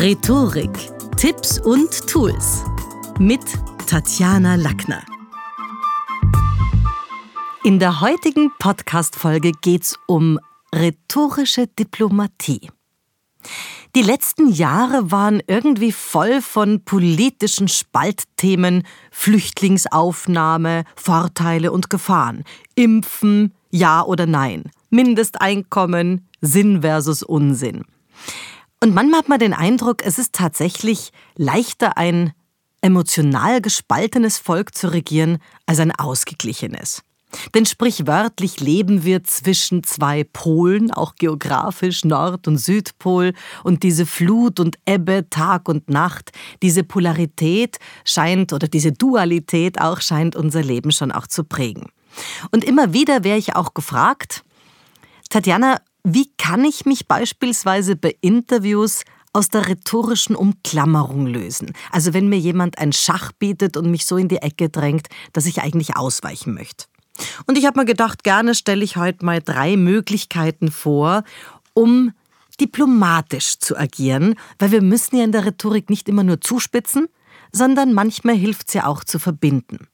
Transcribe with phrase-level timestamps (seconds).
[0.00, 0.70] Rhetorik,
[1.16, 2.62] Tipps und Tools
[3.18, 3.40] mit
[3.88, 5.02] Tatjana Lackner.
[7.64, 10.38] In der heutigen Podcast-Folge geht's um
[10.72, 12.70] rhetorische Diplomatie.
[13.96, 22.44] Die letzten Jahre waren irgendwie voll von politischen Spaltthemen, Flüchtlingsaufnahme, Vorteile und Gefahren,
[22.76, 27.82] Impfen, ja oder nein, Mindesteinkommen, Sinn versus Unsinn.
[28.80, 32.32] Und manchmal hat man den Eindruck, es ist tatsächlich leichter, ein
[32.80, 37.02] emotional gespaltenes Volk zu regieren, als ein ausgeglichenes.
[37.54, 44.60] Denn sprichwörtlich leben wir zwischen zwei Polen, auch geografisch Nord- und Südpol, und diese Flut
[44.60, 46.30] und Ebbe, Tag und Nacht,
[46.62, 51.86] diese Polarität scheint oder diese Dualität auch scheint unser Leben schon auch zu prägen.
[52.50, 54.42] Und immer wieder wäre ich auch gefragt,
[55.28, 55.80] Tatjana,
[56.14, 61.72] wie kann ich mich beispielsweise bei Interviews aus der rhetorischen Umklammerung lösen?
[61.90, 65.46] Also wenn mir jemand ein Schach bietet und mich so in die Ecke drängt, dass
[65.46, 66.86] ich eigentlich ausweichen möchte.
[67.46, 71.24] Und ich habe mir gedacht, gerne stelle ich heute mal drei Möglichkeiten vor,
[71.74, 72.12] um
[72.60, 77.08] diplomatisch zu agieren, weil wir müssen ja in der Rhetorik nicht immer nur zuspitzen,
[77.52, 79.88] sondern manchmal hilft es ja auch zu verbinden.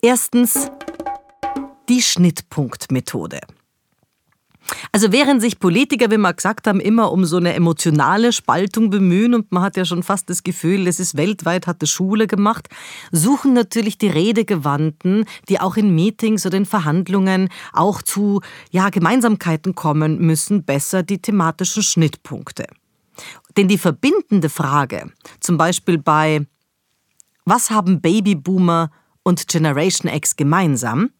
[0.00, 0.70] Erstens
[1.88, 3.40] die Schnittpunktmethode.
[4.92, 9.34] Also während sich Politiker, wie wir gesagt haben, immer um so eine emotionale Spaltung bemühen
[9.34, 12.68] und man hat ja schon fast das Gefühl, es ist weltweit, hat die Schule gemacht,
[13.10, 18.40] suchen natürlich die Redegewandten, die auch in Meetings oder in Verhandlungen auch zu
[18.70, 22.66] ja, Gemeinsamkeiten kommen müssen, besser die thematischen Schnittpunkte.
[23.56, 26.46] Denn die verbindende Frage, zum Beispiel bei
[27.44, 28.90] Was haben Babyboomer
[29.22, 31.10] und Generation X gemeinsam?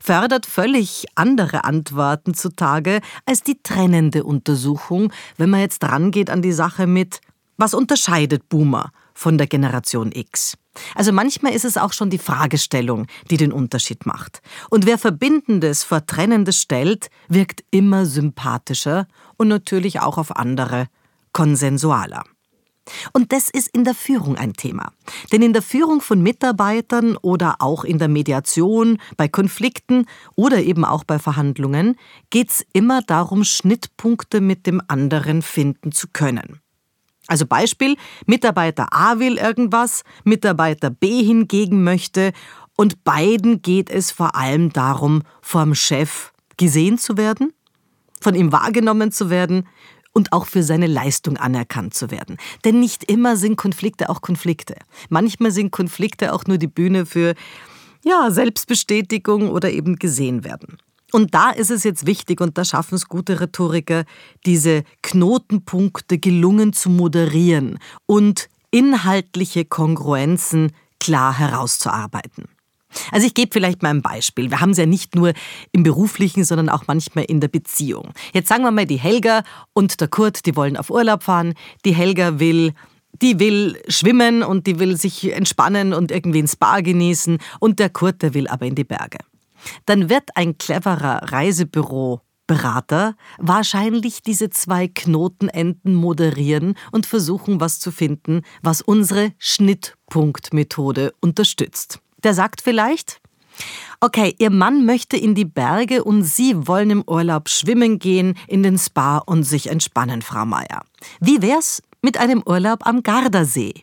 [0.00, 6.52] Fördert völlig andere Antworten zutage als die trennende Untersuchung, wenn man jetzt rangeht an die
[6.52, 7.20] Sache mit,
[7.56, 10.56] was unterscheidet Boomer von der Generation X?
[10.94, 14.40] Also manchmal ist es auch schon die Fragestellung, die den Unterschied macht.
[14.70, 19.06] Und wer Verbindendes vor Trennendes stellt, wirkt immer sympathischer
[19.36, 20.86] und natürlich auch auf andere
[21.32, 22.24] konsensualer.
[23.12, 24.92] Und das ist in der Führung ein Thema.
[25.32, 30.06] Denn in der Führung von Mitarbeitern oder auch in der Mediation, bei Konflikten
[30.36, 31.96] oder eben auch bei Verhandlungen
[32.30, 36.60] geht es immer darum, Schnittpunkte mit dem anderen finden zu können.
[37.28, 42.32] Also Beispiel, Mitarbeiter A will irgendwas, Mitarbeiter B hingegen möchte
[42.74, 47.52] und beiden geht es vor allem darum, vom Chef gesehen zu werden,
[48.20, 49.66] von ihm wahrgenommen zu werden,
[50.12, 52.36] und auch für seine Leistung anerkannt zu werden.
[52.64, 54.76] Denn nicht immer sind Konflikte auch Konflikte.
[55.08, 57.34] Manchmal sind Konflikte auch nur die Bühne für
[58.04, 60.78] ja, Selbstbestätigung oder eben gesehen werden.
[61.12, 64.04] Und da ist es jetzt wichtig, und da schaffen es gute Rhetoriker,
[64.44, 72.48] diese Knotenpunkte gelungen zu moderieren und inhaltliche Kongruenzen klar herauszuarbeiten.
[73.12, 74.50] Also ich gebe vielleicht mal ein Beispiel.
[74.50, 75.32] Wir haben es ja nicht nur
[75.72, 78.12] im beruflichen, sondern auch manchmal in der Beziehung.
[78.32, 81.54] Jetzt sagen wir mal, die Helga und der Kurt, die wollen auf Urlaub fahren.
[81.84, 82.72] Die Helga will
[83.22, 87.90] die will schwimmen und die will sich entspannen und irgendwie ins Spa genießen und der
[87.90, 89.18] Kurt, der will aber in die Berge.
[89.86, 98.42] Dann wird ein cleverer Reisebüroberater wahrscheinlich diese zwei Knotenenden moderieren und versuchen, was zu finden,
[98.62, 102.00] was unsere Schnittpunktmethode unterstützt.
[102.24, 103.20] Der sagt vielleicht,
[104.00, 108.62] okay, Ihr Mann möchte in die Berge und Sie wollen im Urlaub schwimmen gehen, in
[108.62, 110.82] den Spa und sich entspannen, Frau Meier.
[111.20, 113.74] Wie wär's mit einem Urlaub am Gardasee?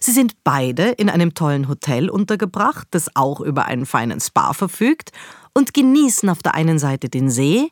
[0.00, 5.12] Sie sind beide in einem tollen Hotel untergebracht, das auch über einen feinen Spa verfügt,
[5.54, 7.70] und genießen auf der einen Seite den See,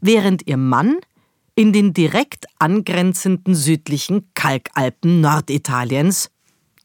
[0.00, 0.98] während Ihr Mann
[1.54, 6.30] in den direkt angrenzenden südlichen Kalkalpen Norditaliens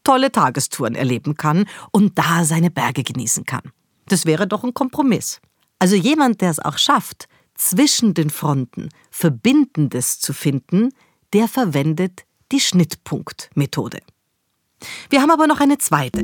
[0.04, 3.62] tolle Tagestouren erleben kann und da seine Berge genießen kann.
[4.06, 5.40] Das wäre doch ein Kompromiss.
[5.78, 10.90] Also jemand, der es auch schafft, zwischen den Fronten Verbindendes zu finden,
[11.32, 13.98] der verwendet die Schnittpunktmethode.
[15.10, 16.22] Wir haben aber noch eine zweite,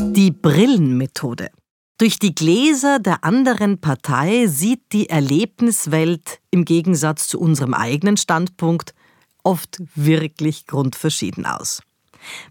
[0.00, 1.50] die Brillenmethode.
[1.98, 8.94] Durch die Gläser der anderen Partei sieht die Erlebniswelt im Gegensatz zu unserem eigenen Standpunkt
[9.42, 11.82] oft wirklich grundverschieden aus.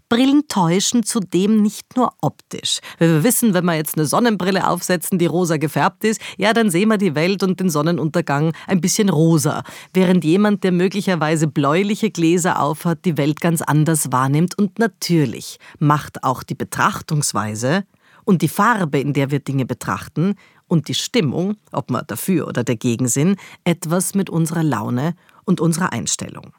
[0.08, 2.80] Brillen täuschen zudem nicht nur optisch.
[2.98, 6.88] Wir wissen, wenn wir jetzt eine Sonnenbrille aufsetzen, die rosa gefärbt ist, ja, dann sehen
[6.88, 9.62] wir die Welt und den Sonnenuntergang ein bisschen rosa,
[9.92, 16.24] während jemand, der möglicherweise bläuliche Gläser aufhat, die Welt ganz anders wahrnimmt und natürlich macht
[16.24, 17.84] auch die Betrachtungsweise
[18.24, 20.34] und die Farbe, in der wir Dinge betrachten,
[20.68, 25.14] und die Stimmung, ob wir dafür oder dagegen sind, etwas mit unserer Laune
[25.44, 26.52] und unserer Einstellung.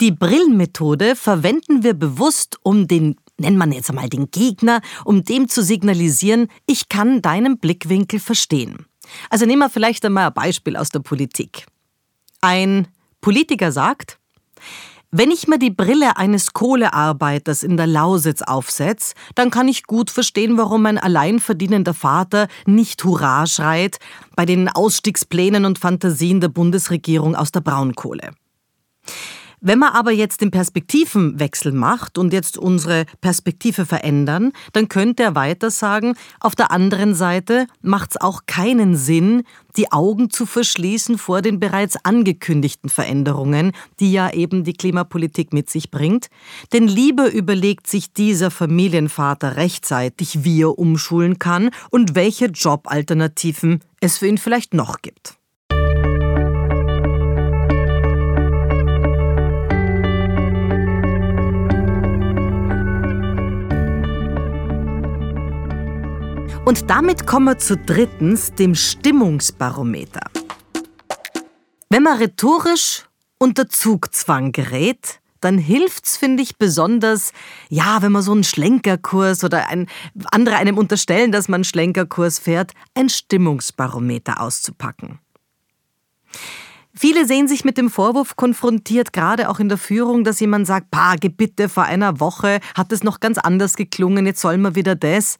[0.00, 5.48] Die Brillenmethode verwenden wir bewusst, um den, nennen man jetzt einmal den Gegner, um dem
[5.48, 8.86] zu signalisieren, ich kann deinen Blickwinkel verstehen.
[9.28, 11.66] Also nehmen wir vielleicht einmal ein Beispiel aus der Politik.
[12.40, 12.86] Ein
[13.20, 14.18] Politiker sagt,
[15.10, 20.10] wenn ich mir die Brille eines Kohlearbeiters in der Lausitz aufsetze, dann kann ich gut
[20.10, 23.98] verstehen, warum ein alleinverdienender Vater nicht Hurra schreit
[24.36, 28.30] bei den Ausstiegsplänen und Fantasien der Bundesregierung aus der Braunkohle.
[29.60, 35.34] Wenn man aber jetzt den Perspektivenwechsel macht und jetzt unsere Perspektive verändern, dann könnte er
[35.34, 39.42] weiter sagen, auf der anderen Seite macht es auch keinen Sinn,
[39.76, 45.70] die Augen zu verschließen vor den bereits angekündigten Veränderungen, die ja eben die Klimapolitik mit
[45.70, 46.28] sich bringt.
[46.72, 54.18] Denn lieber überlegt sich dieser Familienvater rechtzeitig, wie er umschulen kann und welche Jobalternativen es
[54.18, 55.37] für ihn vielleicht noch gibt.
[66.64, 70.20] Und damit kommen wir zu drittens, dem Stimmungsbarometer.
[71.90, 73.04] Wenn man rhetorisch
[73.38, 77.32] unter Zugzwang gerät, dann hilft's, finde ich, besonders,
[77.68, 79.86] ja, wenn man so einen Schlenkerkurs oder ein,
[80.32, 85.20] andere einem unterstellen, dass man einen Schlenkerkurs fährt, ein Stimmungsbarometer auszupacken.
[86.94, 90.90] Viele sehen sich mit dem Vorwurf konfrontiert, gerade auch in der Führung, dass jemand sagt,
[90.90, 94.96] pa, bitte, vor einer Woche hat es noch ganz anders geklungen, jetzt soll man wieder
[94.96, 95.38] das.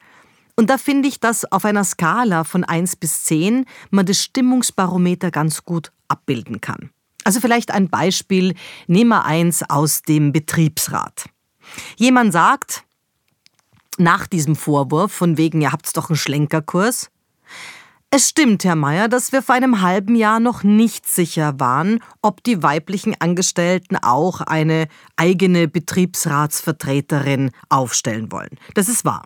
[0.58, 5.30] Und da finde ich, dass auf einer Skala von 1 bis 10 man das Stimmungsbarometer
[5.30, 6.90] ganz gut abbilden kann.
[7.22, 8.56] Also vielleicht ein Beispiel,
[8.88, 11.26] nehmen wir eins aus dem Betriebsrat.
[11.96, 12.82] Jemand sagt,
[13.98, 17.08] nach diesem Vorwurf von wegen, ihr habt's doch einen Schlenkerkurs,
[18.10, 22.42] es stimmt, Herr Mayer, dass wir vor einem halben Jahr noch nicht sicher waren, ob
[22.42, 28.58] die weiblichen Angestellten auch eine eigene Betriebsratsvertreterin aufstellen wollen.
[28.74, 29.22] Das ist wahr.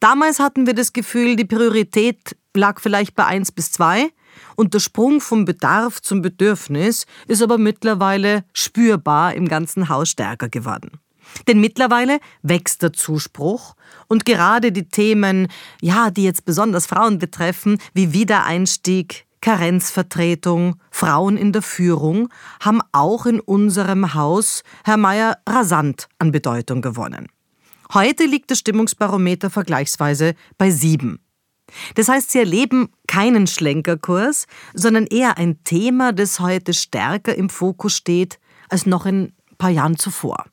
[0.00, 4.10] Damals hatten wir das Gefühl, die Priorität lag vielleicht bei 1 bis 2
[4.56, 10.48] und der Sprung vom Bedarf zum Bedürfnis ist aber mittlerweile spürbar im ganzen Haus stärker
[10.48, 11.00] geworden.
[11.46, 13.74] Denn mittlerweile wächst der Zuspruch
[14.08, 15.48] und gerade die Themen,
[15.80, 22.28] ja, die jetzt besonders Frauen betreffen, wie Wiedereinstieg, Karenzvertretung, Frauen in der Führung,
[22.60, 27.28] haben auch in unserem Haus, Herr Mayer, rasant an Bedeutung gewonnen.
[27.94, 31.20] Heute liegt das Stimmungsbarometer vergleichsweise bei sieben.
[31.94, 37.94] Das heißt, Sie erleben keinen Schlenkerkurs, sondern eher ein Thema, das heute stärker im Fokus
[37.94, 40.46] steht als noch in ein paar Jahren zuvor.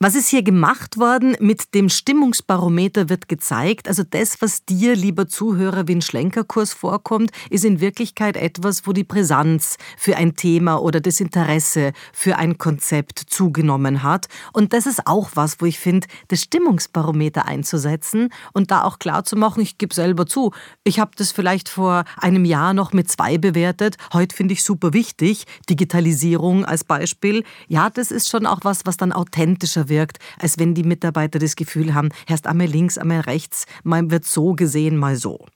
[0.00, 3.88] Was ist hier gemacht worden mit dem Stimmungsbarometer wird gezeigt.
[3.88, 8.92] Also das, was dir, lieber Zuhörer, wie ein Schlenkerkurs vorkommt, ist in Wirklichkeit etwas, wo
[8.92, 14.28] die Brisanz für ein Thema oder das Interesse für ein Konzept zugenommen hat.
[14.52, 19.24] Und das ist auch was, wo ich finde, das Stimmungsbarometer einzusetzen und da auch klar
[19.24, 20.52] zu machen, ich gebe selber zu,
[20.84, 23.96] ich habe das vielleicht vor einem Jahr noch mit zwei bewertet.
[24.12, 25.46] Heute finde ich super wichtig.
[25.68, 27.42] Digitalisierung als Beispiel.
[27.66, 31.56] Ja, das ist schon auch was, was dann authentischer wirkt, als wenn die Mitarbeiter das
[31.56, 35.46] Gefühl haben, erst einmal links, einmal rechts, mal wird so gesehen, mal so.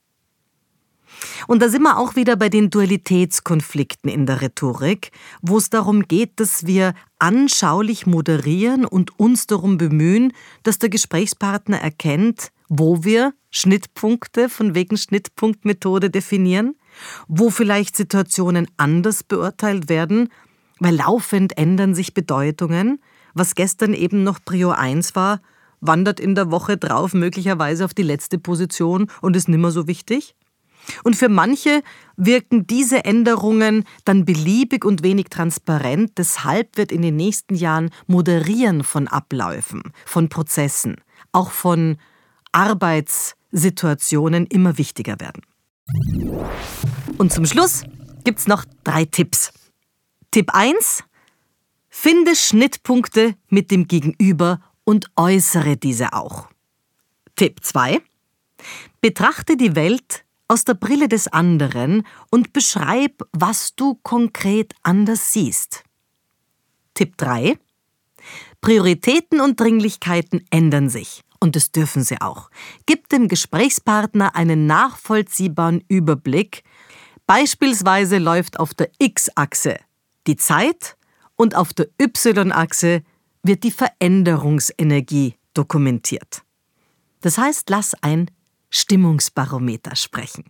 [1.47, 6.03] Und da sind wir auch wieder bei den Dualitätskonflikten in der Rhetorik, wo es darum
[6.03, 13.35] geht, dass wir anschaulich moderieren und uns darum bemühen, dass der Gesprächspartner erkennt, wo wir
[13.51, 16.75] Schnittpunkte von wegen Schnittpunktmethode definieren,
[17.29, 20.31] wo vielleicht Situationen anders beurteilt werden,
[20.79, 22.99] weil laufend ändern sich Bedeutungen
[23.35, 25.41] was gestern eben noch Prio 1 war,
[25.81, 30.35] wandert in der Woche drauf möglicherweise auf die letzte Position und ist nimmer so wichtig?
[31.05, 31.83] Und für manche
[32.17, 36.13] wirken diese Änderungen dann beliebig und wenig transparent.
[36.19, 40.97] Deshalb wird in den nächsten Jahren Moderieren von Abläufen, von Prozessen,
[41.31, 41.99] auch von
[42.53, 45.43] Arbeitssituationen immer wichtiger werden.
[47.19, 47.85] Und zum Schluss
[48.25, 49.53] gibt's noch drei Tipps.
[50.31, 51.05] Tipp 1.
[51.95, 56.49] Finde Schnittpunkte mit dem Gegenüber und äußere diese auch.
[57.37, 58.01] Tipp 2.
[59.03, 65.85] Betrachte die Welt aus der Brille des anderen und beschreib, was du konkret anders siehst.
[66.95, 67.59] Tipp 3.
[68.63, 71.21] Prioritäten und Dringlichkeiten ändern sich.
[71.41, 72.51] Und das dürfen sie auch.
[72.87, 76.65] Gib dem Gesprächspartner einen nachvollziehbaren Überblick.
[77.27, 79.77] Beispielsweise läuft auf der X-Achse
[80.27, 80.97] die Zeit
[81.43, 83.03] und auf der Y-Achse
[83.43, 86.43] wird die Veränderungsenergie dokumentiert.
[87.21, 88.31] Das heißt, lass ein
[88.71, 90.45] Stimmungsbarometer sprechen.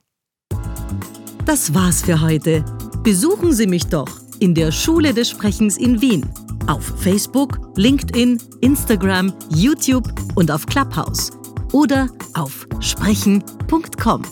[1.46, 2.62] Das war's für heute.
[3.02, 4.08] Besuchen Sie mich doch
[4.38, 6.30] in der Schule des Sprechens in Wien
[6.66, 11.30] Auf Facebook, LinkedIn, Instagram, YouTube und auf Clubhouse
[11.72, 14.22] oder auf sprechen.com.